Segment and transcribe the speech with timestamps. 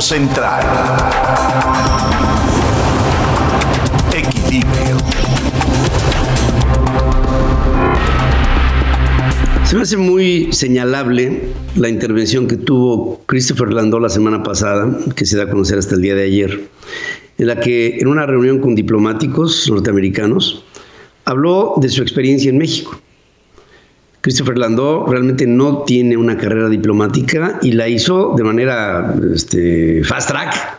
[0.00, 0.62] Central.
[4.14, 4.98] Equilibrio.
[9.64, 11.44] Se me hace muy señalable
[11.76, 15.94] la intervención que tuvo Christopher Landau la semana pasada, que se da a conocer hasta
[15.94, 16.68] el día de ayer,
[17.38, 20.62] en la que en una reunión con diplomáticos norteamericanos
[21.24, 23.00] habló de su experiencia en México.
[24.24, 30.30] Christopher Landau realmente no tiene una carrera diplomática y la hizo de manera este, fast
[30.30, 30.78] track,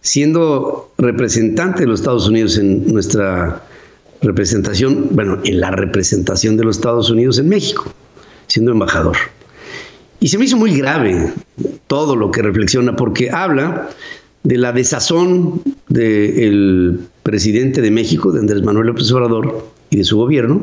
[0.00, 3.62] siendo representante de los Estados Unidos en nuestra
[4.22, 7.92] representación, bueno, en la representación de los Estados Unidos en México,
[8.46, 9.18] siendo embajador.
[10.18, 11.30] Y se me hizo muy grave
[11.88, 13.90] todo lo que reflexiona, porque habla
[14.44, 20.16] de la desazón del presidente de México, de Andrés Manuel López Obrador, y de su
[20.16, 20.62] gobierno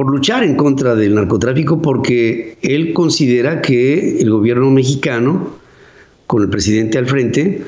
[0.00, 5.50] por luchar en contra del narcotráfico porque él considera que el gobierno mexicano,
[6.26, 7.62] con el presidente al frente,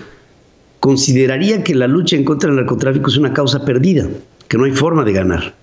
[0.81, 4.09] consideraría que la lucha en contra del narcotráfico es una causa perdida,
[4.49, 5.55] que no hay forma de ganar,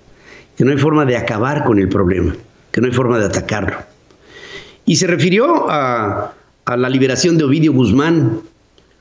[0.55, 2.35] que no hay forma de acabar con el problema,
[2.72, 3.77] que no hay forma de atacarlo.
[4.85, 6.35] Y se refirió a,
[6.66, 8.41] a la liberación de Ovidio Guzmán,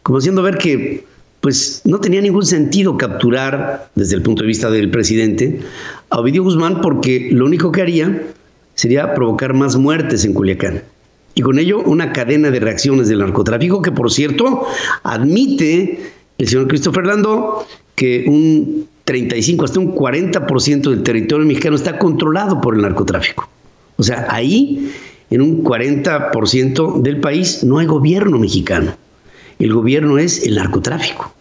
[0.03, 1.05] como haciendo ver que
[1.41, 5.61] pues no tenía ningún sentido capturar, desde el punto de vista del presidente,
[6.11, 8.23] a Ovidio Guzmán porque lo único que haría
[8.75, 10.83] sería provocar más muertes en Culiacán.
[11.35, 14.67] Y con ello una cadena de reacciones del narcotráfico que, por cierto,
[15.05, 16.01] admite
[16.37, 22.61] el señor Christopher Lando que un 35 hasta un 40% del territorio mexicano está controlado
[22.61, 23.49] por el narcotráfico.
[23.97, 24.93] O sea, ahí,
[25.31, 28.93] en un 40% del país, no hay gobierno mexicano.
[29.59, 31.33] El gobierno es el narcotráfico,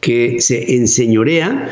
[0.00, 1.68] que se enseñorea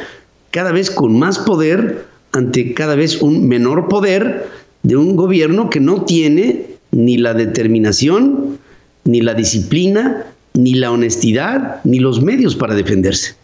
[0.50, 4.48] cada vez con más poder ante cada vez un menor poder
[4.82, 8.58] de un gobierno que no tiene ni la determinación,
[9.04, 13.34] ni la disciplina, ni la honestidad, ni los medios para defenderse.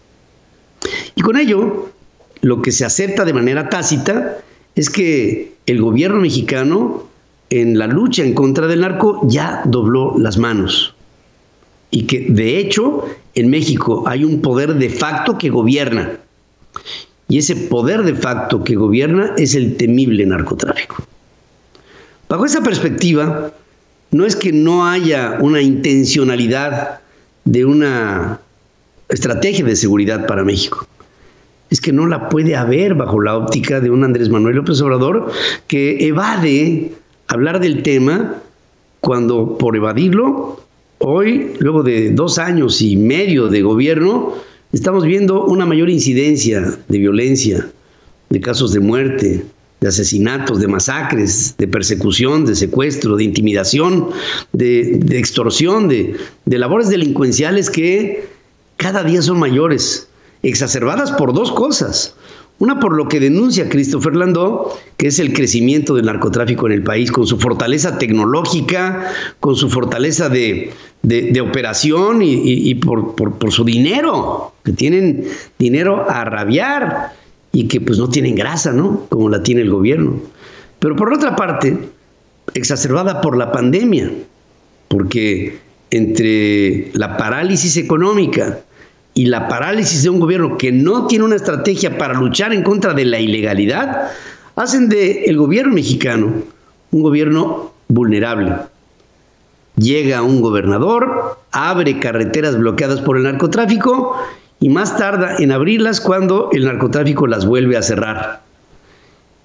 [1.15, 1.91] Y con ello,
[2.43, 4.39] lo que se acepta de manera tácita
[4.75, 7.09] es que el gobierno mexicano
[7.49, 10.92] en la lucha en contra del narco ya dobló las manos
[11.93, 13.05] y que de hecho
[13.35, 16.19] en México hay un poder de facto que gobierna.
[17.29, 20.97] Y ese poder de facto que gobierna es el temible narcotráfico.
[22.29, 23.53] Bajo esa perspectiva,
[24.11, 27.01] no es que no haya una intencionalidad
[27.45, 28.41] de una
[29.09, 30.87] estrategia de seguridad para México.
[31.69, 35.31] Es que no la puede haber bajo la óptica de un Andrés Manuel López Obrador
[35.67, 36.93] que evade
[37.29, 38.37] hablar del tema
[39.01, 40.63] cuando por evadirlo
[41.05, 44.35] Hoy, luego de dos años y medio de gobierno,
[44.73, 47.69] estamos viendo una mayor incidencia de violencia,
[48.31, 49.45] de casos de muerte,
[49.81, 54.11] de asesinatos, de masacres, de persecución, de secuestro, de intimidación,
[54.53, 56.15] de, extorsión, de,
[56.45, 58.29] de labores delincuenciales que
[58.77, 60.09] cada día son mayores,
[60.43, 62.15] exacerbadas por dos cosas.
[62.59, 66.85] Una por lo que denuncia Christopher Landau, que es el crecimiento del narcotráfico en el
[66.85, 69.11] país, con su fortaleza tecnológica,
[69.41, 70.73] con su fortaleza de,
[71.41, 73.17] operación y, por,
[73.51, 75.25] su dinero, que tienen
[75.59, 77.15] dinero a rabiar
[77.51, 79.07] y que pues no tienen grasa, ¿no?
[79.09, 80.21] Como la tiene el gobierno.
[80.79, 81.77] Pero por otra parte,
[82.55, 84.11] exacerbada por la pandemia,
[84.87, 85.59] porque
[85.91, 88.61] entre la parálisis económica,
[89.15, 92.95] y la parálisis de un gobierno que no tiene una estrategia para luchar en contra
[92.95, 94.11] de la ilegalidad,
[94.57, 96.33] hacen de el gobierno mexicano
[96.91, 98.55] un gobierno vulnerable.
[99.77, 104.17] Llega un gobernador, abre carreteras bloqueadas por el narcotráfico
[104.61, 108.43] y más tarda en abrirlas cuando el narcotráfico las vuelve a cerrar.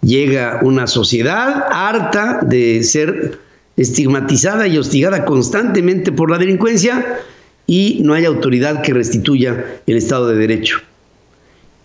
[0.01, 3.39] Llega una sociedad harta de ser
[3.77, 7.19] estigmatizada y hostigada constantemente por la delincuencia
[7.67, 10.79] y no hay autoridad que restituya el Estado de Derecho.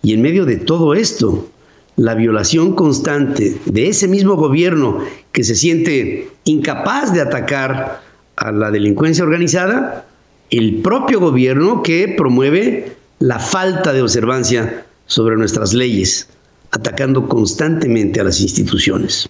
[0.01, 1.49] Y en medio de todo esto,
[1.97, 4.99] la violación constante de ese mismo gobierno
[5.31, 8.01] que se siente incapaz de atacar
[8.37, 10.07] a la delincuencia organizada,
[10.49, 16.27] el propio gobierno que promueve la falta de observancia sobre nuestras leyes,
[16.71, 19.29] atacando constantemente a las instituciones.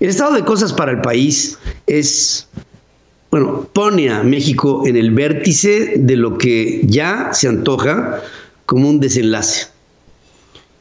[0.00, 2.48] El estado de cosas para el país es
[3.30, 8.22] bueno, pone a México en el vértice de lo que ya se antoja
[8.64, 9.68] como un desenlace.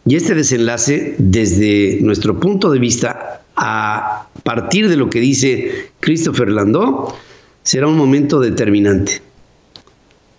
[0.05, 6.49] Y este desenlace, desde nuestro punto de vista, a partir de lo que dice Christopher
[6.49, 7.13] Landau,
[7.63, 9.21] será un momento determinante.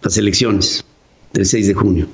[0.03, 0.85] Las elecciones
[1.35, 2.07] del 6 de junio.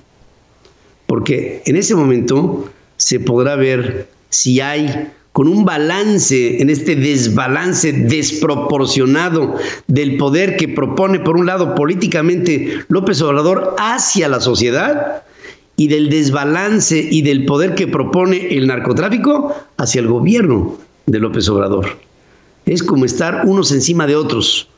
[1.07, 7.93] Porque en ese momento se podrá ver si hay con un balance en este desbalance
[7.93, 9.57] desproporcionado
[9.89, 15.25] del poder que propone, por un lado, políticamente López Obrador hacia la sociedad
[15.77, 21.49] y del desbalance y del poder que propone el narcotráfico hacia el gobierno de López
[21.49, 21.97] Obrador.
[22.65, 24.69] Es como estar unos encima de otros.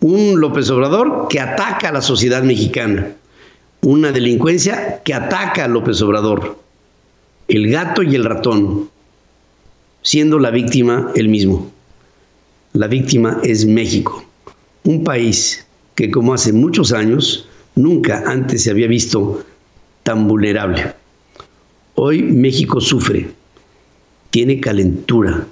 [0.00, 3.12] Un López Obrador que ataca a la sociedad mexicana.
[3.80, 6.58] Una delincuencia que ataca a López Obrador.
[7.48, 8.90] El gato y el ratón.
[10.06, 11.68] Siendo la víctima el mismo.
[12.74, 14.24] La víctima es México.
[14.84, 15.66] Un país
[15.96, 19.44] que como hace muchos años nunca antes se había visto
[20.04, 20.94] tan vulnerable.
[21.96, 23.30] Hoy México sufre,
[24.30, 25.44] tiene calentura,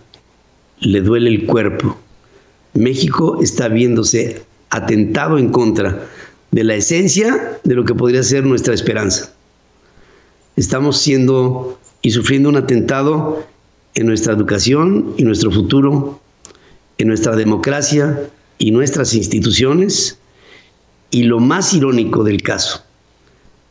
[0.79, 1.99] le duele el cuerpo.
[2.75, 6.07] México está viéndose atentado en contra
[6.53, 9.35] de la esencia de lo que podría ser nuestra esperanza.
[10.55, 13.53] Estamos siendo y sufriendo un atentado
[13.94, 16.20] en nuestra educación y nuestro futuro,
[16.99, 20.19] en nuestra democracia y nuestras instituciones.
[21.11, 22.82] Y lo más irónico del caso,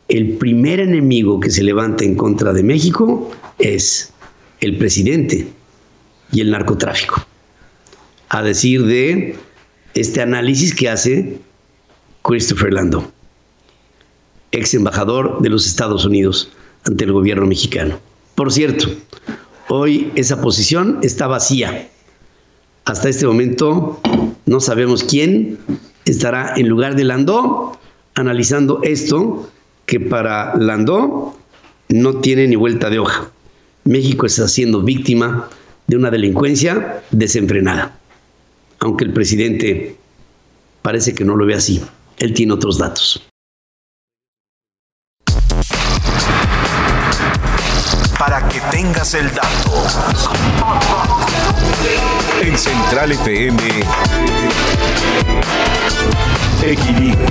[0.08, 4.12] el primer enemigo que se levanta en contra de México es
[4.60, 5.48] el presidente
[6.32, 7.24] y el narcotráfico.
[8.30, 9.36] A decir de
[9.94, 11.38] este análisis que hace
[12.22, 13.12] Christopher Lando,
[14.52, 16.50] ex embajador de los Estados Unidos
[16.84, 17.98] ante el gobierno mexicano.
[18.34, 18.88] Por cierto,
[19.68, 21.88] hoy esa posición está vacía.
[22.84, 24.00] Hasta este momento
[24.46, 25.58] no sabemos quién
[26.04, 27.78] estará en lugar de Landó
[28.14, 29.50] analizando esto
[29.86, 31.36] que para Landó
[31.88, 33.30] no tiene ni vuelta de hoja.
[33.84, 35.48] México está siendo víctima
[35.86, 37.98] de una delincuencia desenfrenada.
[38.80, 39.96] Aunque el presidente
[40.82, 41.82] parece que no lo ve así.
[42.18, 43.22] Él tiene otros datos.
[48.74, 49.70] Tengas el dato.
[52.42, 53.62] En Central FM.
[56.66, 57.28] Equilibrio.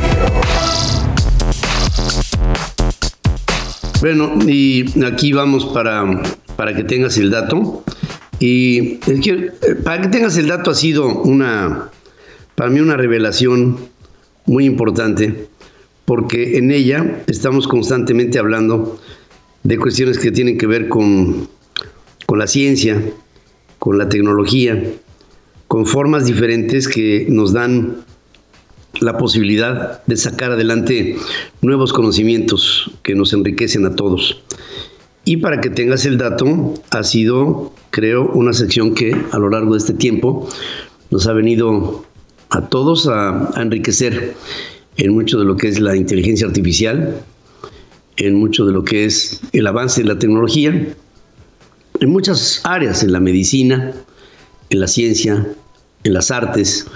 [4.00, 6.24] Bueno, y aquí vamos para,
[6.56, 7.84] para que tengas el dato.
[8.40, 11.90] Y eh, para que tengas el dato ha sido una,
[12.56, 13.80] para mí una revelación
[14.46, 15.50] muy importante,
[16.06, 18.98] porque en ella estamos constantemente hablando
[19.64, 21.48] de cuestiones que tienen que ver con,
[22.26, 23.02] con la ciencia,
[23.80, 24.84] con la tecnología,
[25.68, 28.04] con formas diferentes que nos dan
[29.00, 31.18] la posibilidad de sacar adelante
[31.62, 34.44] nuevos conocimientos que nos enriquecen a todos.
[35.26, 39.74] Y para que tengas el dato, ha sido, creo, una sección que a lo largo
[39.74, 40.50] de este tiempo
[41.12, 42.06] nos ha venido
[42.50, 44.36] a todos a, enriquecer
[44.98, 47.24] en mucho de lo que es la inteligencia artificial,
[48.18, 50.96] en mucho de lo que es el avance de la tecnología,
[52.00, 53.94] en muchas áreas, en la medicina,
[54.70, 55.48] en la ciencia,
[56.04, 56.88] en las artes,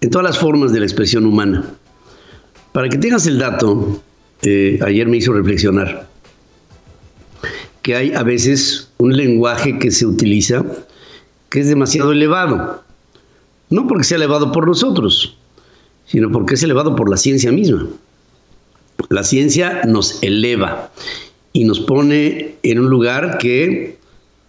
[0.00, 1.64] en todas las formas de la expresión humana.
[2.72, 4.02] Para que tengas el dato,
[4.42, 6.08] eh, ayer me hizo reflexionar
[7.82, 10.64] que hay a veces un lenguaje que se utiliza
[11.50, 12.82] que es demasiado elevado.
[13.70, 15.36] No porque sea elevado por nosotros,
[16.04, 17.86] sino porque es elevado por la ciencia misma.
[19.08, 20.90] La ciencia nos eleva
[21.52, 23.96] y nos pone en un lugar que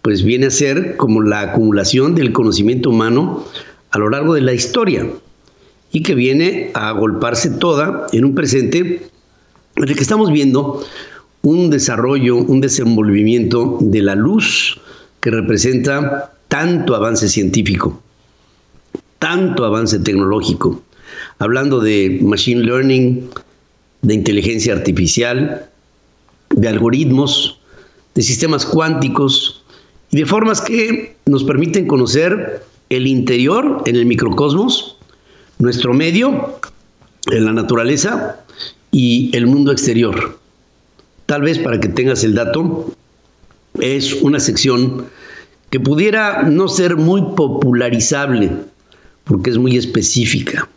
[0.02, 3.44] pues viene a ser como la acumulación del conocimiento humano
[3.90, 5.06] a lo largo de la historia
[5.92, 9.08] y que viene a agolparse toda en un presente
[9.76, 10.84] en el que estamos viendo
[11.42, 14.80] un desarrollo, un desenvolvimiento de la luz
[15.20, 18.02] que representa tanto avance científico,
[19.18, 20.82] tanto avance tecnológico,
[21.38, 23.28] hablando de machine learning,
[24.02, 25.68] de inteligencia artificial,
[26.50, 27.60] de algoritmos,
[28.14, 29.62] de sistemas cuánticos
[30.10, 34.96] y de formas que nos permiten conocer el interior en el microcosmos,
[35.58, 36.58] nuestro medio,
[37.30, 38.40] en la naturaleza
[38.90, 40.38] y el mundo exterior.
[41.26, 42.94] Tal vez para que tengas el dato,
[43.80, 45.06] es una sección
[45.70, 48.50] que pudiera no ser muy popularizable,
[49.24, 50.68] porque es muy específica.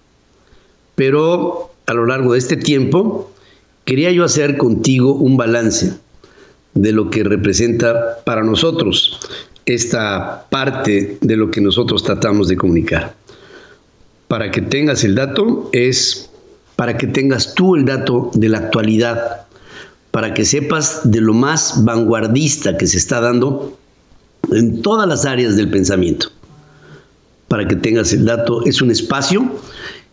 [0.96, 3.30] Pero a lo largo de este tiempo,
[3.84, 5.94] quería yo hacer contigo un balance
[6.74, 9.20] de lo que representa para nosotros
[9.66, 13.14] esta parte de lo que nosotros tratamos de comunicar.
[14.30, 16.30] Para que tengas el dato es
[16.78, 19.42] para que tengas tú el dato de la actualidad
[20.12, 23.78] para que sepas de lo más vanguardista que se está dando
[24.50, 26.28] en todas las áreas del pensamiento.
[27.50, 29.60] Para que tengas el dato, es un espacio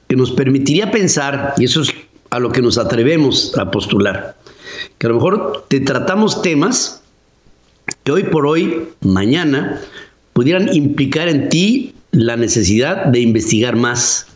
[0.08, 1.92] que nos permitiría pensar, y eso es
[2.30, 4.36] a lo que nos atrevemos a postular,
[4.98, 7.02] que a lo mejor te tratamos temas
[8.04, 9.80] que hoy por hoy, mañana,
[10.32, 14.26] pudieran implicar en ti la necesidad de investigar más,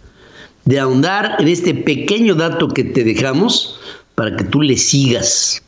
[0.65, 3.79] de ahondar en este pequeño dato que te dejamos
[4.15, 5.63] para que tú le sigas,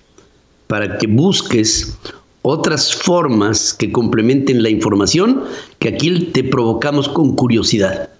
[0.66, 1.96] para que busques
[2.42, 5.44] otras formas que complementen la información
[5.78, 8.10] que aquí te provocamos con curiosidad.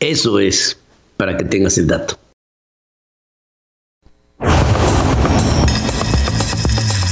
[0.00, 0.78] Eso es
[1.16, 2.18] para que tengas el dato.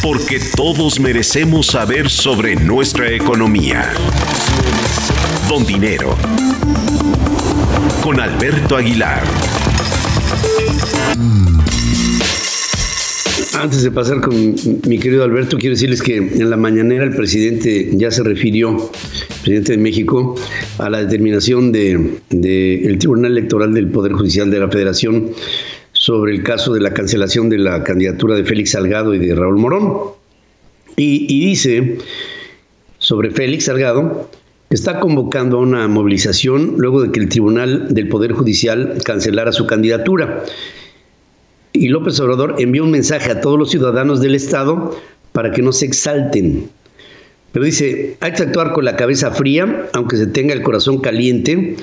[0.03, 3.93] Porque todos merecemos saber sobre nuestra economía.
[5.49, 6.17] Don Dinero.
[8.03, 9.23] Con Alberto Aguilar.
[13.55, 14.57] Antes de pasar con
[14.89, 19.41] mi querido Alberto, quiero decirles que en la mañanera el presidente ya se refirió, el
[19.43, 20.35] presidente de México,
[20.79, 25.31] a la determinación del de, Tribunal Electoral del Poder Judicial de la Federación
[25.93, 29.59] sobre el caso de la cancelación de la candidatura de Félix Salgado y de Raúl
[29.59, 29.93] Morón.
[30.97, 31.99] Y, dice
[32.99, 34.31] sobre Félix Salgado,
[34.71, 39.67] está convocando a una movilización luego de que el Tribunal del Poder Judicial cancelara su
[39.67, 40.45] candidatura
[41.73, 44.97] y López Obrador envió un mensaje a todos los ciudadanos del Estado
[45.33, 46.69] para que no se exalten.
[47.53, 51.77] Pero dice, hay que actuar con la cabeza fría, aunque se tenga el corazón caliente.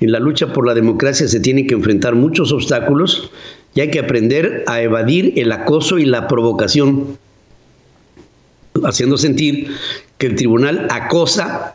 [0.00, 3.32] En la lucha por la democracia se tienen que enfrentar muchos obstáculos
[3.74, 7.18] y hay que aprender a evadir el acoso y la provocación,
[8.84, 9.72] haciendo sentir
[10.18, 11.74] que el tribunal acosa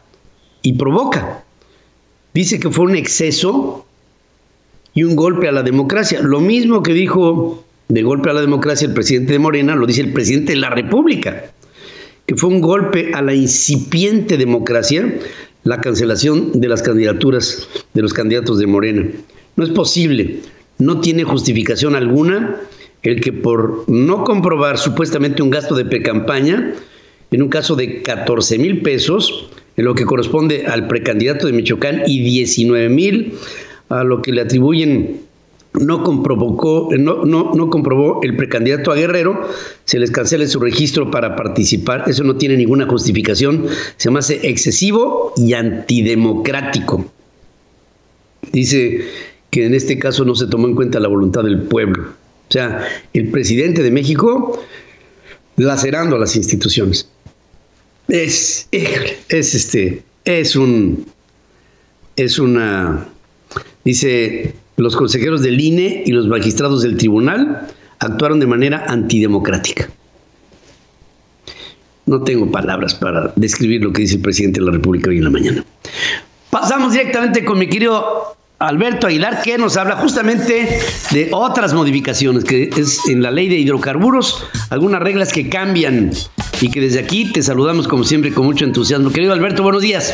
[0.62, 1.44] y provoca.
[2.34, 3.86] Dice que fue un exceso
[4.94, 6.22] y un golpe a la democracia.
[6.22, 10.02] Lo mismo que dijo de golpe a la democracia el presidente de Morena, lo dice
[10.02, 11.52] el presidente de la República,
[12.26, 15.20] que fue un golpe a la incipiente democracia
[15.64, 19.06] la cancelación de las candidaturas de los candidatos de Morena.
[19.56, 20.40] No es posible,
[20.78, 22.58] no tiene justificación alguna
[23.02, 26.74] el que por no comprobar supuestamente un gasto de precampaña,
[27.32, 32.04] en un caso de 14 mil pesos, en lo que corresponde al precandidato de Michoacán,
[32.06, 33.34] y 19 mil
[33.90, 35.22] a lo que le atribuyen
[35.80, 39.50] no comprobó, no, no, no comprobó el precandidato a Guerrero,
[39.86, 42.04] se les cancela su registro para participar.
[42.08, 43.66] Eso no tiene ninguna justificación.
[43.98, 47.06] Se llama excesivo y antidemocrático.
[48.52, 49.06] Dice
[49.50, 52.04] que en este caso no se tomó en cuenta la voluntad del pueblo.
[52.50, 54.60] O sea, el presidente de México
[55.56, 57.10] lacerando a las instituciones.
[58.08, 61.06] Es, es este, es un,
[62.16, 63.08] es una
[63.84, 67.68] Dice, los consejeros del INE y los magistrados del tribunal
[68.00, 69.90] actuaron de manera antidemocrática.
[72.06, 75.24] No tengo palabras para describir lo que dice el presidente de la República hoy en
[75.24, 75.66] la mañana.
[76.50, 80.80] Pasamos directamente con mi querido Alberto Aguilar, que nos habla justamente
[81.12, 86.12] de otras modificaciones, que es en la ley de hidrocarburos, algunas reglas que cambian
[86.64, 89.12] y que desde aquí te saludamos como siempre con mucho entusiasmo.
[89.12, 90.14] Querido Alberto, buenos días.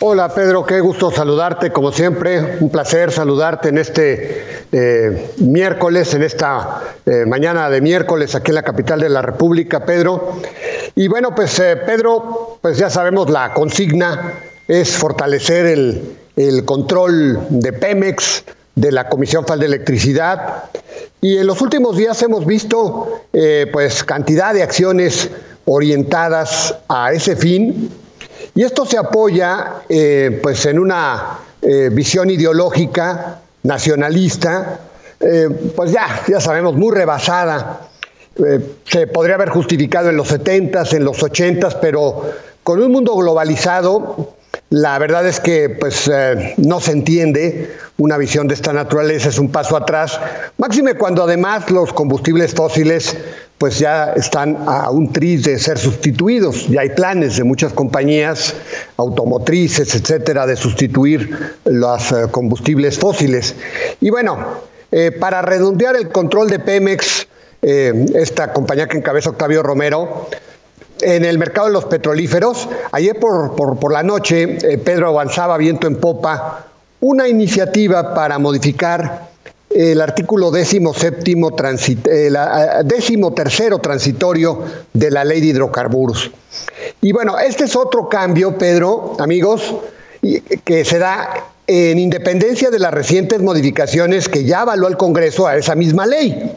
[0.00, 6.22] Hola Pedro, qué gusto saludarte como siempre, un placer saludarte en este eh, miércoles, en
[6.22, 10.40] esta eh, mañana de miércoles aquí en la capital de la República, Pedro.
[10.94, 17.38] Y bueno, pues eh, Pedro, pues ya sabemos la consigna es fortalecer el, el control
[17.50, 20.64] de Pemex, de la Comisión Federal de Electricidad.
[21.20, 23.22] Y en los últimos días hemos visto
[23.72, 25.30] pues cantidad de acciones
[25.64, 27.90] orientadas a ese fin
[28.54, 34.80] y esto se apoya eh, pues en una eh, visión ideológica nacionalista,
[35.20, 37.88] eh, pues ya, ya sabemos, muy rebasada.
[38.84, 42.30] se podría haber justificado en los 70s, en los 80s, pero
[42.62, 44.34] con un mundo globalizado,
[44.72, 46.10] la verdad es que pues,
[46.56, 50.18] no se entiende una visión de esta naturaleza, es un paso atrás,
[50.56, 53.16] máxime cuando además los combustibles fósiles
[53.62, 56.66] pues ya están a un tris de ser sustituidos.
[56.68, 58.56] Ya hay planes de muchas compañías
[58.96, 63.54] automotrices, etcétera, de sustituir los eh, combustibles fósiles.
[64.00, 67.28] Y bueno, eh, para redondear el control de Pemex,
[67.62, 70.28] eh, esta compañía que encabeza Octavio Romero,
[71.02, 75.96] en el mercado de los petrolíferos, ayer por, por la noche Pedro avanzaba viento en
[75.96, 76.66] popa
[77.00, 79.32] una iniciativa para modificar
[79.74, 82.30] el artículo décimo séptimo, eh,
[82.84, 86.30] décimo tercero transitorio de la ley de hidrocarburos.
[87.00, 89.74] Y bueno, este es otro cambio, Pedro, amigos,
[90.64, 95.56] que se da en independencia de las recientes modificaciones que ya avaló el Congreso a
[95.56, 96.52] esa misma ley.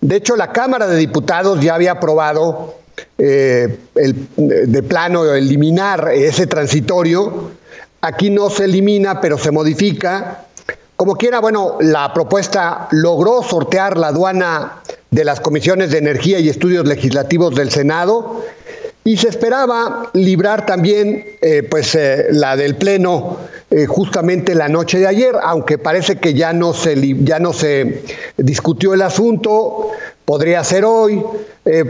[0.00, 2.79] De hecho, la Cámara de Diputados ya había aprobado
[3.22, 3.78] eh,
[4.36, 7.50] de plano eliminar ese transitorio.
[8.00, 10.46] Aquí no se elimina, pero se modifica
[11.00, 16.50] como quiera, bueno, la propuesta logró sortear la aduana de las comisiones de energía y
[16.50, 18.44] estudios legislativos del Senado
[19.02, 23.38] y se esperaba librar también eh, pues, eh, la del Pleno
[23.86, 28.02] justamente la noche de ayer, aunque parece que ya no se, ya no se
[28.36, 29.92] discutió el asunto,
[30.30, 31.20] podría ser hoy,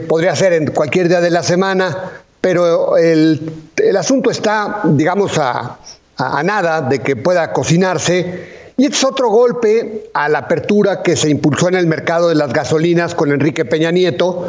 [0.09, 3.53] podría ser en cualquier día de la semana, pero el,
[3.99, 5.77] asunto está, digamos, a,
[6.17, 8.73] a nada de que pueda cocinarse.
[8.79, 12.55] Y es otro golpe a la apertura que se impulsó en el mercado de las
[12.55, 14.47] gasolinas con Enrique Peña Nieto,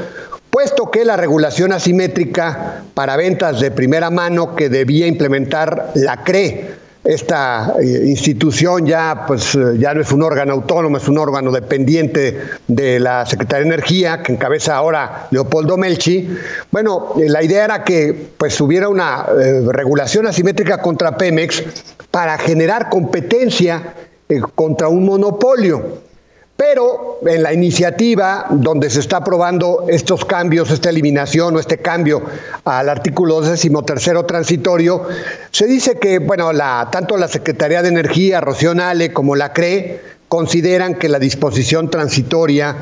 [0.49, 6.75] puesto que la regulación asimétrica para ventas de primera mano que debía implementar la CRE,
[7.03, 11.51] esta eh, institución ya pues eh, ya no es un órgano autónomo, es un órgano
[11.51, 16.29] dependiente de la Secretaría de Energía que encabeza ahora Leopoldo Melchi.
[16.69, 19.25] Bueno, eh, la idea era que pues hubiera una
[19.71, 21.63] regulación asimétrica contra Pemex
[22.11, 23.93] para generar competencia
[24.55, 26.10] contra un monopolio.
[26.61, 32.21] Pero en la iniciativa donde se está aprobando estos cambios, esta eliminación o este cambio
[32.65, 35.07] al artículo 13 tercero transitorio,
[35.49, 36.51] se dice que, bueno,
[36.91, 42.75] tanto la Secretaría de Energía, Rocío Nale, como la CRE, consideran que la disposición transitoria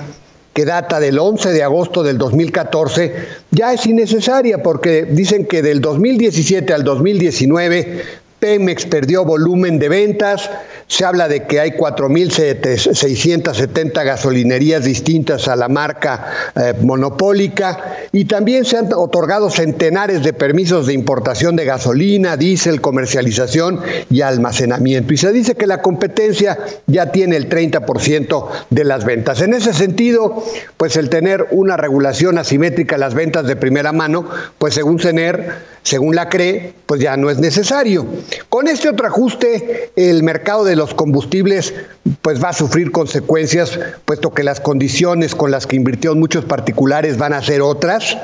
[0.53, 3.15] que data del 11 de agosto del 2014,
[3.51, 8.03] ya es innecesaria porque dicen que del 2017 al 2019
[8.39, 10.49] Pemex perdió volumen de ventas,
[10.87, 18.65] se habla de que hay 4.670 gasolinerías distintas a la marca eh, monopólica y también
[18.65, 25.13] se han otorgado centenares de permisos de importación de gasolina, diésel, comercialización y almacenamiento.
[25.13, 29.41] Y se dice que la competencia ya tiene el 30% de las ventas.
[29.41, 30.43] En ese sentido,
[30.77, 34.25] pues el tener una regulación asimétrica a las ventas de primera mano,
[34.57, 38.05] pues según CENER, según la CRE, pues ya no es necesario.
[38.47, 41.73] Con este otro ajuste, el mercado de los combustibles
[42.21, 47.17] pues va a sufrir consecuencias, puesto que las condiciones con las que invirtió muchos particulares
[47.17, 48.17] van a ser otras.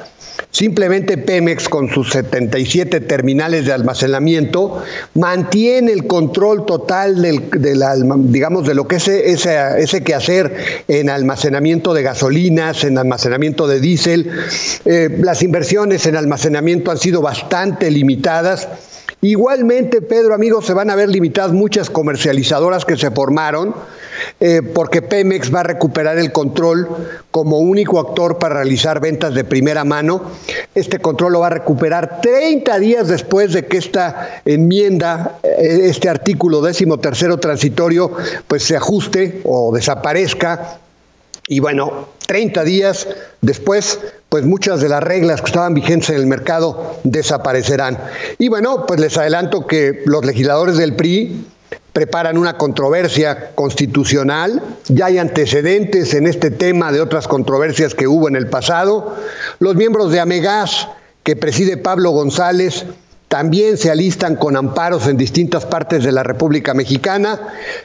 [0.51, 7.43] Simplemente Pemex, con sus 77 terminales de almacenamiento, mantiene el control total del,
[8.31, 13.79] digamos, de lo que es ese, ese quehacer en almacenamiento de gasolinas, en almacenamiento de
[13.79, 14.29] diésel.
[14.85, 17.54] Eh, las inversiones en almacenamiento han sido bastante
[17.91, 18.67] limitadas
[19.25, 23.73] Igualmente, Pedro, amigos, se van a ver limitadas muchas comercializadoras que se formaron,
[24.39, 26.87] eh, porque Pemex va a recuperar el control
[27.31, 30.21] como único actor para realizar ventas de primera mano.
[30.75, 36.07] Este control lo va a recuperar 30 días después de que esta enmienda, eh, este
[36.07, 38.11] artículo décimo tercero transitorio,
[38.47, 40.81] pues se ajuste o desaparezca
[41.47, 43.07] y bueno, 30 días
[43.41, 47.99] después, pues muchas de las reglas que estaban vigentes en el mercado desaparecerán.
[48.39, 51.45] Y bueno, pues les adelanto que los legisladores del PRI
[51.93, 58.27] preparan una controversia constitucional, ya hay antecedentes en este tema de otras controversias que hubo
[58.27, 59.15] en el pasado.
[59.59, 60.89] Los miembros de Amegas,
[61.23, 62.85] que preside Pablo González,
[63.35, 67.37] también se alistan con amparos en distintas partes de la República Mexicana.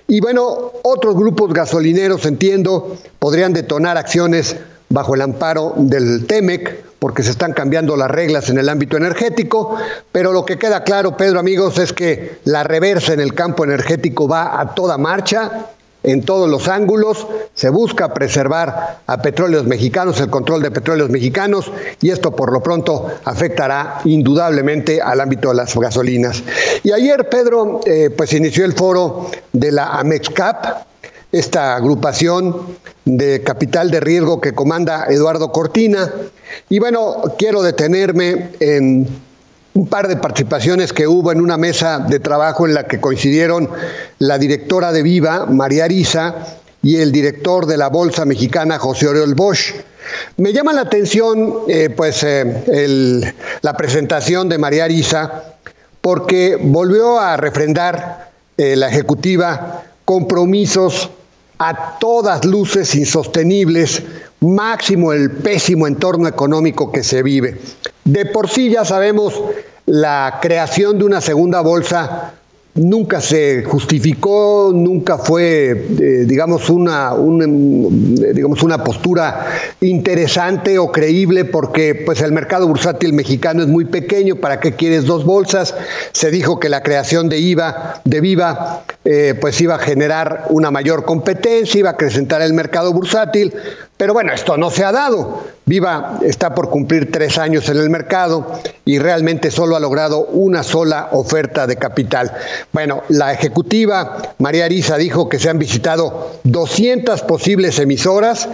[0.06, 4.54] Y bueno, otros grupos gasolineros, entiendo, podrían detonar acciones
[4.90, 9.74] bajo el amparo del TEMEC, porque se están cambiando las reglas en el ámbito energético,
[10.12, 14.28] pero lo que queda claro, Pedro, amigos, es que la reversa en el campo energético
[14.28, 15.66] va a toda marcha
[16.02, 21.70] en todos los ángulos, se busca preservar a petróleos mexicanos, el control de petróleos mexicanos,
[22.00, 26.42] y esto por lo pronto afectará indudablemente al ámbito de las gasolinas.
[26.82, 30.86] Y ayer, Pedro, eh, pues inició el foro de la AMEXCAP,
[31.32, 36.10] esta agrupación de capital de riesgo que comanda Eduardo Cortina.
[36.68, 39.06] Y bueno, quiero detenerme en
[39.74, 43.70] un par de participaciones que hubo en una mesa de trabajo en la que coincidieron
[44.18, 49.34] la directora de Viva, María Arisa, y el director de la Bolsa Mexicana, José Oriol
[49.34, 49.74] Bosch.
[50.38, 55.44] Me llama la atención eh, pues, eh, la presentación de María Arisa
[56.00, 61.10] porque volvió a refrendar eh, la ejecutiva compromisos
[61.58, 64.02] a todas luces insostenibles,
[64.40, 67.60] máximo el pésimo entorno económico que se vive.
[68.04, 69.40] De por sí ya sabemos
[69.86, 72.34] la creación de una segunda bolsa
[72.74, 79.46] nunca se justificó, nunca fue, eh, digamos, una, eh, digamos, una postura
[79.80, 85.04] interesante o creíble porque pues, el mercado bursátil mexicano es muy pequeño, ¿para qué quieres
[85.04, 85.74] dos bolsas?
[86.12, 90.70] Se dijo que la creación de IVA, de Viva, eh, pues iba a generar una
[90.70, 93.52] mayor competencia, iba a acrecentar el mercado bursátil,
[94.00, 95.42] pero bueno, esto no se ha dado.
[95.66, 100.62] Viva está por cumplir tres años en el mercado y realmente solo ha logrado una
[100.62, 102.32] sola oferta de capital.
[102.72, 108.48] Bueno, la ejecutiva María Arisa dijo que se han visitado 200 posibles emisoras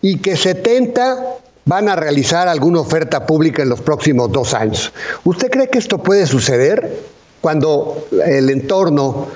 [0.00, 1.24] y que 70
[1.64, 4.92] van a realizar alguna oferta pública en los próximos dos años.
[5.24, 7.00] ¿Usted cree que esto puede suceder
[7.40, 9.26] cuando el entorno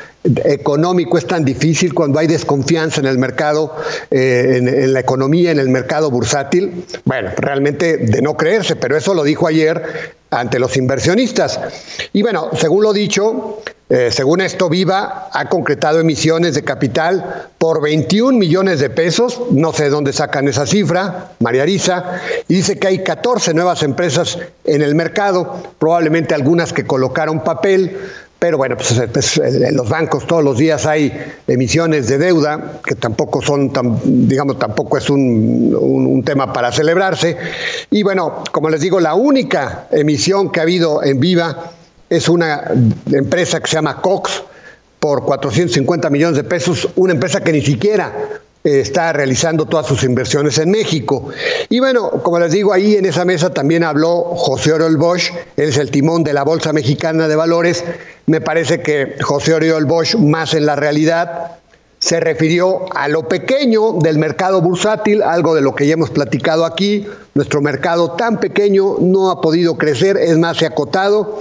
[0.44, 3.74] económico es tan difícil, cuando hay desconfianza en el mercado,
[4.10, 6.84] eh, en, la economía, en el mercado bursátil?
[7.04, 11.60] Bueno, realmente de no creerse, pero eso lo dijo ayer ante los inversionistas.
[12.12, 17.80] Y bueno, según lo dicho, eh, según esto, Viva ha concretado emisiones de capital por
[17.80, 22.78] 21 millones de pesos, no sé de dónde sacan esa cifra, María Arisa, y dice
[22.78, 27.96] que hay 14 nuevas empresas en el mercado, probablemente algunas que colocaron papel,
[28.38, 31.12] pero bueno, pues, eh, pues, en los bancos todos los días hay
[31.46, 33.72] emisiones de deuda, que tampoco son,
[34.04, 37.36] digamos, tampoco es un, un, tema para celebrarse.
[37.90, 41.72] Y bueno, como les digo, la única emisión que ha habido en Viva
[42.08, 42.62] es una
[43.10, 44.42] empresa que se llama Cox
[45.00, 50.58] por 450 millones de pesos, una empresa que ni siquiera está realizando todas sus inversiones
[50.58, 51.28] en México.
[51.68, 55.68] Y bueno, como les digo, ahí en esa mesa también habló José Oriol Bosch, él
[55.68, 57.84] es el timón de la Bolsa Mexicana de Valores.
[58.26, 61.58] Me parece que José Oriol Bosch, más en la realidad,
[61.98, 66.64] se refirió a lo pequeño del mercado bursátil, algo de lo que ya hemos platicado
[66.64, 67.06] aquí.
[67.38, 71.38] Nuestro mercado tan pequeño no ha podido crecer, es más, se ha acotado.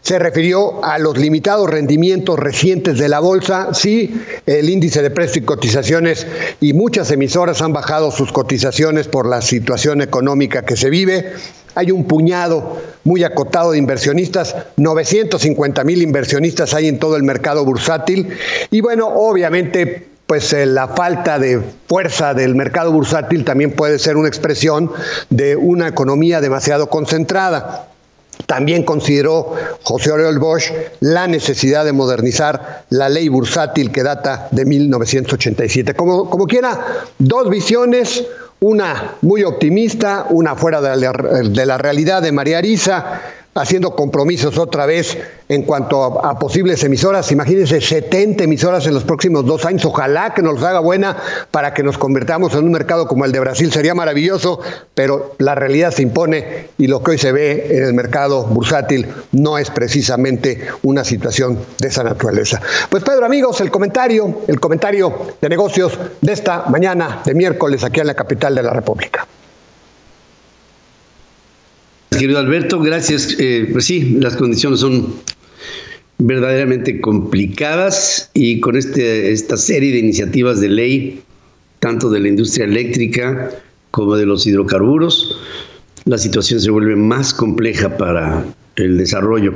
[0.00, 3.74] Se refirió a los limitados rendimientos recientes de la bolsa.
[3.74, 4.14] Sí,
[4.46, 6.24] el índice de precios y cotizaciones
[6.60, 11.32] y muchas emisoras han bajado sus cotizaciones por la situación económica que se vive.
[11.74, 17.64] Hay un puñado muy acotado de inversionistas, 950 mil inversionistas hay en todo el mercado
[17.64, 18.28] bursátil.
[18.70, 24.16] Y bueno, obviamente pues eh, la falta de fuerza del mercado bursátil también puede ser
[24.16, 24.92] una expresión
[25.28, 27.88] de una economía demasiado concentrada.
[28.46, 34.66] También consideró José Oriol Bosch la necesidad de modernizar la ley bursátil que data de
[34.66, 35.94] 1987.
[35.94, 36.78] Como, como quiera,
[37.18, 38.24] dos visiones,
[38.60, 41.10] una muy optimista, una fuera de la,
[41.42, 43.20] de la realidad de María Arisa
[43.54, 47.32] haciendo compromisos otra vez en cuanto a, posibles emisoras.
[47.32, 49.84] Imagínense 70 emisoras en los próximos dos años.
[49.84, 51.16] Ojalá que nos haga buena
[51.50, 53.72] para que nos convirtamos en un mercado como el de Brasil.
[53.72, 54.60] Sería maravilloso,
[54.94, 59.08] pero la realidad se impone y lo que hoy se ve en el mercado bursátil
[59.32, 62.60] no es precisamente una situación de esa naturaleza.
[62.88, 68.00] Pues Pedro, amigos, el comentario, el comentario de negocios de esta mañana de miércoles aquí
[68.00, 69.26] en la capital de la República.
[72.20, 73.34] Querido Alberto, gracias.
[73.38, 75.14] Eh, pues sí, las condiciones son
[76.18, 81.22] verdaderamente complicadas y con este, esta serie de iniciativas de ley,
[81.78, 83.50] tanto de la industria eléctrica
[83.90, 85.40] como de los hidrocarburos,
[86.04, 88.44] la situación se vuelve más compleja para
[88.76, 89.54] el desarrollo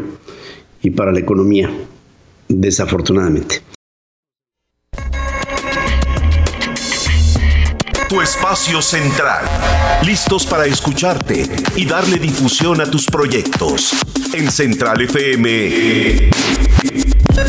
[0.83, 1.71] y para la economía,
[2.49, 3.74] desafortunadamente.
[8.23, 9.45] Espacio central.
[10.05, 11.47] Listos para escucharte
[11.77, 13.93] y darle difusión a tus proyectos.
[14.33, 16.31] En Central FM.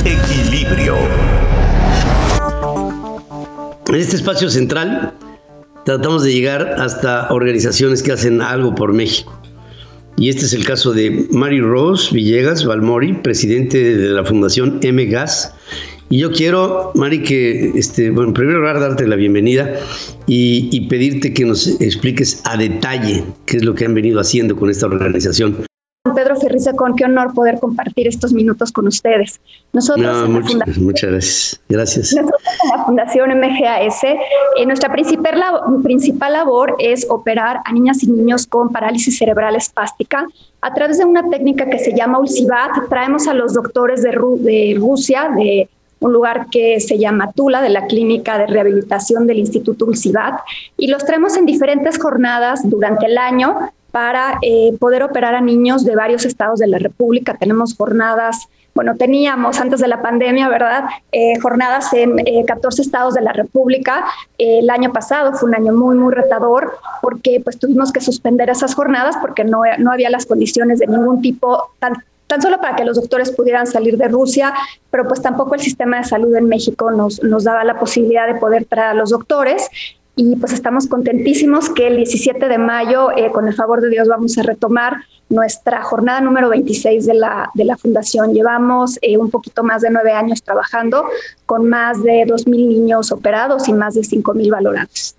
[0.06, 0.96] Equilibrio.
[3.88, 5.14] En este espacio central
[5.86, 9.40] tratamos de llegar hasta organizaciones que hacen algo por México.
[10.18, 15.06] Y este es el caso de Mary Rose Villegas Balmori, presidente de la Fundación M
[15.06, 15.54] Gas
[16.10, 19.72] y yo quiero, Mari, que, este, bueno, en primer lugar, darte la bienvenida
[20.28, 24.70] y, pedirte que nos expliques a detalle qué es lo que han venido haciendo con
[24.70, 25.66] esta organización.
[26.14, 26.36] Pedro
[26.78, 29.42] con qué honor poder compartir estos minutos con ustedes.
[29.74, 31.62] Nosotros muchas, muchas gracias.
[31.68, 32.14] Gracias.
[32.14, 35.42] Nosotros en la Fundación MGAS, eh, nuestra principal,
[35.84, 40.28] principal labor es operar a niñas y niños con parálisis cerebral espástica
[40.62, 42.88] a través de una técnica que se llama Ulcivat.
[42.90, 45.68] Traemos a los doctores de, de Rusia, de
[46.00, 50.42] un lugar que se llama Tula, de la Clínica de Rehabilitación del Instituto Ulcibat,
[50.78, 55.86] y los traemos en diferentes jornadas durante el año para eh, poder operar a niños
[55.86, 57.38] de varios estados de la República.
[57.38, 60.84] Tenemos jornadas, bueno, teníamos antes de la pandemia, ¿verdad?
[61.14, 64.04] Eh, jornadas en 14 eh, estados de la República.
[64.38, 68.76] el año pasado fue un año muy, muy retador porque pues tuvimos que suspender esas
[68.76, 71.94] jornadas porque no, no había las condiciones de ningún tipo, tan,
[72.28, 74.54] tan solo para que los doctores pudieran salir de Rusia,
[74.92, 78.36] pero pues tampoco el sistema de salud en México nos, nos daba la posibilidad de
[78.36, 79.70] poder traer a los doctores.
[80.18, 84.08] Y pues estamos contentísimos que el 17 de mayo, eh, con el favor de Dios,
[84.08, 88.34] vamos a retomar nuestra jornada número 26 de la, de la Fundación.
[88.34, 91.04] Llevamos eh, un poquito más de nueve años trabajando
[91.46, 95.16] con más de 2.000 niños operados y más de 5.000 valorados.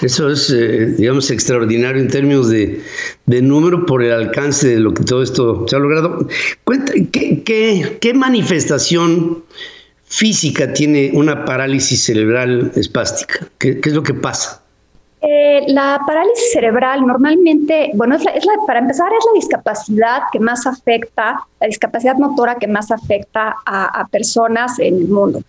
[0.00, 2.82] Eso es, eh, digamos, extraordinario en términos de,
[3.26, 6.28] número por el alcance de lo que todo esto se ha logrado.
[6.64, 9.44] Cuenta, ¿qué, manifestación
[10.04, 13.48] física tiene una parálisis cerebral espástica?
[13.58, 14.61] ¿Qué, es lo que pasa?
[15.24, 20.66] Eh, la parálisis cerebral normalmente, bueno, es es para empezar es la discapacidad que más
[20.66, 25.42] afecta, la discapacidad motora que más afecta a, personas en el mundo.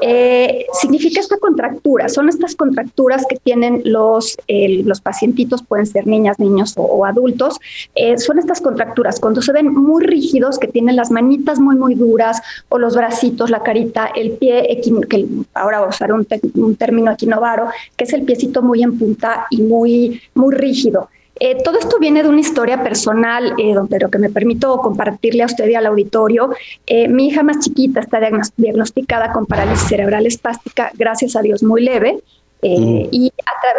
[0.00, 6.38] Eh, significa esta contractura, son estas contracturas que tienen los, los pacientitos, pueden ser niñas,
[6.38, 7.58] niños o, adultos,
[7.96, 11.96] eh, son estas contracturas cuando se ven muy rígidos, que tienen las manitas muy, muy
[11.96, 16.76] duras o los bracitos, la carita, el pie, que ahora voy a usar un, un
[16.76, 19.15] término equinovaro, que es el piecito muy en punta
[19.50, 21.08] y muy, muy rígido.
[21.38, 25.46] Eh, todo esto viene de una historia personal, eh, pero que me permito compartirle a
[25.46, 26.50] usted y al auditorio.
[26.86, 28.20] Eh, mi hija más chiquita está
[28.56, 32.20] diagnosticada con parálisis cerebral espástica, gracias a Dios muy leve.
[32.62, 33.32] Eh, y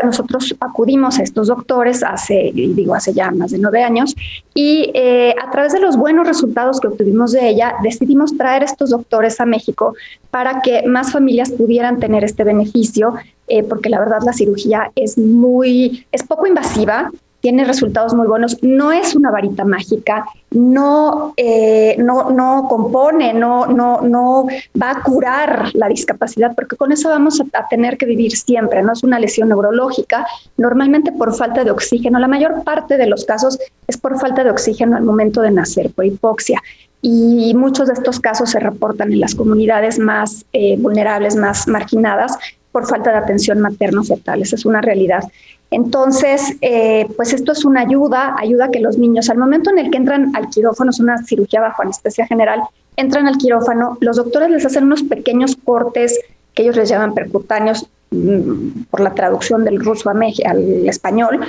[0.04, 4.16] nosotros acudimos a estos doctores hace, digo, hace ya más de nueve años,
[4.54, 8.92] y eh, a través de los buenos resultados que obtuvimos de ella, decidimos traer estos
[8.92, 9.96] doctores a México
[10.30, 13.16] para que más familias pudieran tener este beneficio,
[13.48, 17.10] eh, porque la verdad la cirugía es muy, es poco invasiva,
[17.48, 18.62] tiene resultados muy buenos.
[18.62, 24.48] No es una varita mágica, no, eh, no, no compone, no, no, no
[24.80, 28.84] va a curar la discapacidad, porque con eso vamos a, tener que vivir siempre.
[28.84, 32.20] No es una lesión neurológica, normalmente por falta de oxígeno.
[32.20, 33.58] La mayor parte de los casos
[33.88, 36.62] es por falta de oxígeno al momento de nacer, por hipoxia.
[37.02, 42.38] Y muchos de estos casos se reportan en las comunidades más eh, vulnerables, más marginadas,
[42.78, 44.40] por falta de atención materno-fetal.
[44.44, 45.24] Esa es una realidad.
[45.72, 49.80] Entonces, eh, pues esto es una ayuda, ayuda a que los niños, al momento en
[49.80, 52.62] el que entran al quirófano, es una cirugía bajo anestesia general,
[52.96, 56.20] entran al quirófano, los doctores les hacen unos pequeños cortes
[56.54, 61.40] que ellos les llaman percutáneos mm, por la traducción del ruso al español,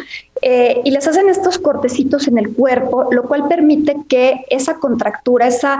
[0.40, 5.46] eh, y les hacen estos cortecitos en el cuerpo, lo cual permite que esa contractura,
[5.46, 5.78] esa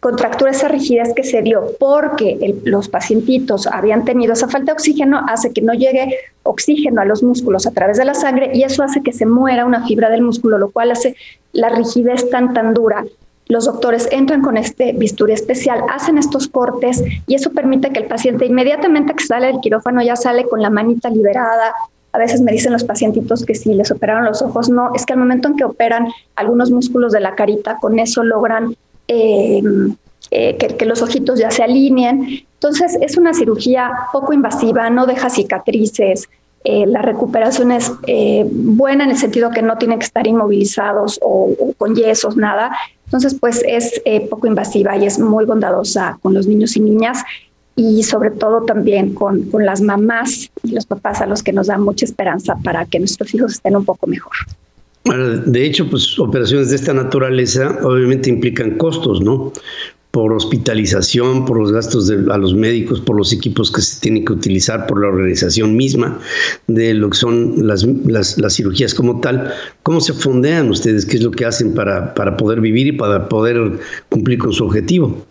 [0.00, 5.24] contractura, esa rigidez que se dio porque los pacientitos habían tenido esa falta de oxígeno,
[5.28, 8.82] hace que no llegue oxígeno a los músculos a través de la sangre y eso
[8.82, 11.16] hace que se muera una fibra del músculo, lo cual hace
[11.52, 13.04] la rigidez tan tan dura.
[13.48, 18.06] Los doctores entran con este bisturí especial, hacen estos cortes y eso permite que el
[18.06, 21.72] paciente inmediatamente que sale del quirófano ya sale con la manita liberada,
[22.12, 25.12] a veces me dicen los pacientitos que si les operaron los ojos, no, es que
[25.12, 28.76] al momento en que operan algunos músculos de la carita, con eso logran
[29.08, 29.62] eh,
[30.30, 32.44] eh, que, los ojitos ya se alineen.
[32.54, 36.28] Entonces es una cirugía poco invasiva, no deja cicatrices.
[36.64, 37.90] Eh, la recuperación es
[38.50, 42.76] buena en el sentido que no tienen que estar inmovilizados o, con yesos, nada.
[43.06, 47.22] Entonces, pues es poco invasiva y es muy bondadosa con los niños y niñas
[47.74, 51.68] y sobre todo también con, con las mamás y los papás a los que nos
[51.68, 54.34] da mucha esperanza para que nuestros hijos estén un poco mejor.
[55.16, 59.52] De hecho, pues operaciones de esta naturaleza obviamente implican costos, ¿no?
[60.10, 64.24] Por hospitalización, por los gastos de, a los médicos, por los equipos que se tienen
[64.24, 66.18] que utilizar, por la organización misma
[66.66, 69.52] de lo que son las, las, cirugías como tal.
[69.82, 71.04] ¿Cómo se fondean ustedes?
[71.04, 74.64] ¿Qué es lo que hacen para, para poder vivir y para poder cumplir con su
[74.64, 75.27] objetivo?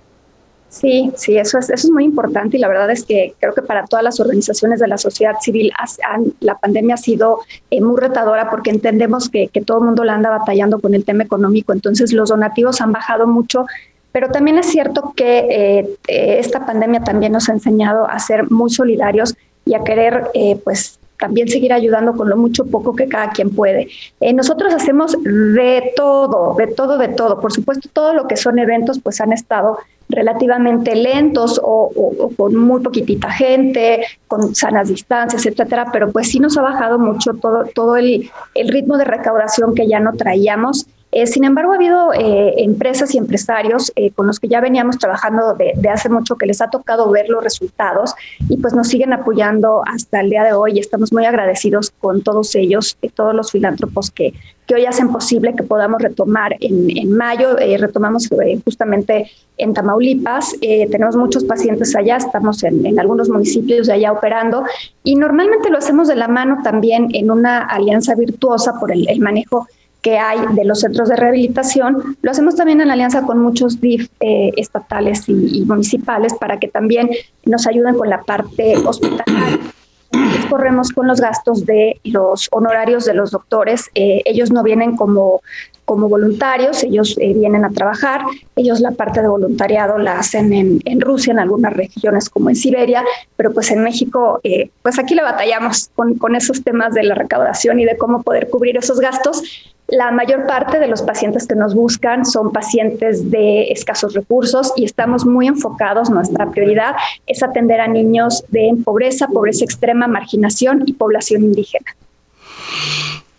[0.70, 3.62] Sí, sí, eso es, eso es muy importante y la verdad es que creo que
[3.62, 5.72] para todas las organizaciones de la sociedad civil
[6.42, 7.40] la pandemia ha sido
[7.72, 11.24] eh, muy retadora porque entendemos que, todo el mundo la anda batallando con el tema
[11.24, 13.66] económico, entonces los donativos han bajado mucho,
[14.12, 18.52] pero también es cierto que eh, eh, esta pandemia también nos ha enseñado a ser
[18.52, 20.30] muy solidarios y a querer
[20.64, 23.88] pues también seguir ayudando con lo mucho poco que cada quien puede.
[24.34, 27.40] nosotros hacemos de todo, de todo, de todo.
[27.40, 32.82] Por supuesto, todo lo que son eventos pues han estado relativamente lentos o, con muy
[32.82, 37.98] poquitita gente, con sanas distancias, etcétera, pero pues sí nos ha bajado mucho todo, todo
[37.98, 40.88] el, el ritmo de recaudación que ya no traíamos.
[41.12, 44.98] Eh, sin embargo, ha habido eh, empresas y empresarios eh, con los que ya veníamos
[44.98, 48.14] trabajando de, hace mucho que les ha tocado ver los resultados
[48.50, 50.80] y pues nos siguen apoyando hasta el día de hoy.
[50.80, 54.34] Estamos muy agradecidos con todos ellos, y todos los filántropos que,
[54.66, 57.56] que hoy hacen posible que podamos retomar en, en mayo.
[57.56, 58.28] retomamos
[58.66, 60.56] justamente en Tamaulipas.
[60.60, 64.66] tenemos muchos pacientes allá, estamos en, algunos municipios allá operando
[65.04, 69.68] y normalmente lo hacemos de la mano también en una alianza virtuosa por el manejo
[70.02, 72.18] que hay de los centros de rehabilitación.
[72.22, 77.10] Lo hacemos también en alianza con muchos DIF eh, estatales y, municipales para que también
[77.46, 79.60] nos ayuden con la parte hospitalaria.
[80.50, 83.90] corremos con los gastos de los honorarios de los doctores.
[83.96, 85.42] Eh, ellos no vienen como,
[85.84, 88.22] como voluntarios, ellos eh, vienen a trabajar.
[88.56, 92.56] Ellos la parte de voluntariado la hacen en, en, Rusia, en algunas regiones como en
[92.56, 93.04] Siberia,
[93.36, 94.40] pero pues en México,
[94.82, 98.50] pues aquí la batallamos con, con esos temas de la recaudación y de cómo poder
[98.50, 99.44] cubrir esos gastos.
[99.88, 104.84] La mayor parte de los pacientes que nos buscan son pacientes de escasos recursos y
[104.84, 106.96] estamos muy enfocados, nuestra prioridad
[107.26, 111.96] es atender a niños de pobreza, pobreza extrema, marginación y población indígena.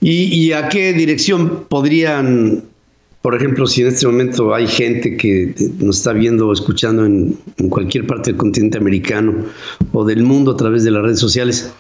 [0.01, 2.65] ¿Y, a qué dirección podrían,
[3.21, 7.37] por ejemplo, si en este momento hay gente que nos está viendo o escuchando en,
[7.59, 9.35] en cualquier parte del continente americano
[9.93, 11.75] o del mundo a través de las redes sociales,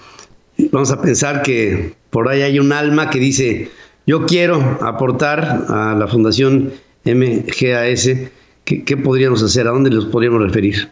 [0.72, 3.70] vamos a pensar que por ahí hay un alma que dice,
[4.08, 6.72] yo quiero aportar a la Fundación
[7.04, 8.08] MGAS,
[8.64, 9.68] ¿qué, podríamos hacer?
[9.68, 10.88] ¿A dónde los podríamos referir?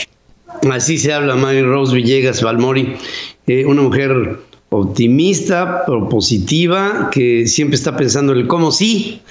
[0.69, 2.97] Así se habla Mary Rose Villegas Valmori,
[3.47, 9.21] eh, una mujer optimista, propositiva, que siempre está pensando en el cómo sí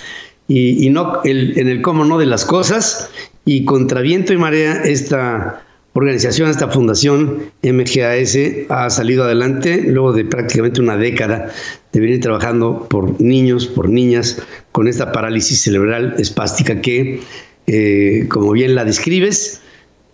[0.49, 3.11] y, no en el cómo no de las cosas.
[3.45, 5.63] Y contra viento y marea, esta
[5.99, 11.51] organización, esta fundación MGAS ha salido adelante luego de prácticamente una década
[11.93, 14.41] de venir trabajando por niños, por niñas
[14.73, 17.21] con esta parálisis cerebral espástica que,
[17.67, 19.61] eh, como bien la describes,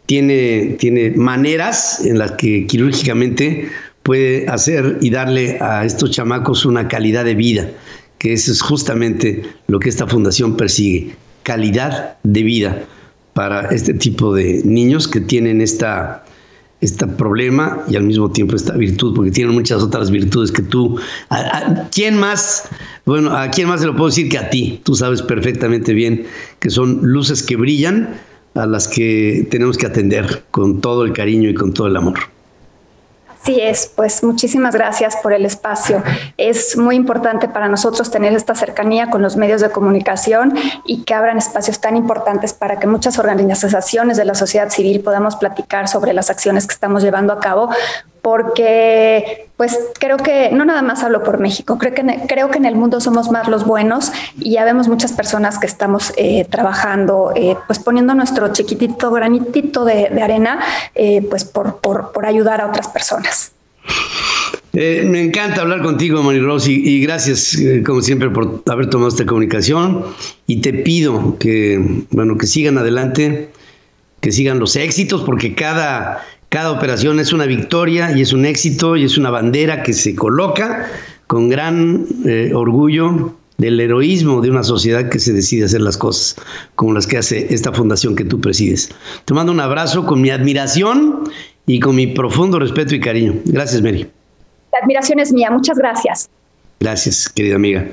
[0.06, 3.68] tiene, tiene maneras en las que quirúrgicamente
[4.02, 7.70] puede hacer y darle a estos chamacos una calidad de vida,
[8.18, 12.86] que eso es justamente lo que esta fundación persigue, calidad de vida
[13.34, 16.24] para este tipo de niños que tienen esta,
[16.80, 20.98] este problema y al mismo tiempo esta virtud, porque tienen muchas otras virtudes que tú,
[21.30, 22.68] a, ¿quién más?
[23.04, 24.80] Bueno, ¿a quién más se lo puedo decir que a ti?
[24.84, 26.24] Tú sabes perfectamente bien
[26.60, 28.16] que son luces que brillan
[28.54, 32.33] a las que tenemos que atender con todo el cariño y con todo el amor.
[33.44, 36.02] Sí es, pues muchísimas gracias por el espacio.
[36.38, 40.54] Es muy importante para nosotros tener esta cercanía con los medios de comunicación
[40.86, 45.36] y que abran espacios tan importantes para que muchas organizaciones de la sociedad civil podamos
[45.36, 47.68] platicar sobre las acciones que estamos llevando a cabo,
[48.24, 52.64] porque pues creo que no nada más hablo por México, creo que, creo que en
[52.64, 57.34] el mundo somos más los buenos y ya vemos muchas personas que estamos eh, trabajando,
[57.36, 60.58] eh, pues poniendo nuestro chiquitito granitito de, arena,
[60.94, 63.52] eh, pues por, por, ayudar a otras personas.
[64.72, 70.02] me encanta hablar contigo, Mari y, y gracias, como siempre, por haber tomado esta comunicación.
[70.46, 73.50] Y te pido que, bueno, que sigan adelante,
[74.22, 78.96] que sigan los éxitos, porque cada, cada operación es una victoria y es un éxito
[78.96, 80.88] y es una bandera que se coloca
[81.26, 86.36] con gran eh, orgullo del heroísmo de una sociedad que se decide hacer las cosas
[86.76, 88.90] como las que hace esta fundación que tú presides.
[89.24, 91.28] Te mando un abrazo con mi admiración
[91.66, 93.34] y con mi profundo respeto y cariño.
[93.46, 94.06] Gracias, Mary.
[94.70, 95.50] La admiración es mía.
[95.50, 96.30] Muchas gracias.
[96.78, 97.84] Gracias, querida amiga.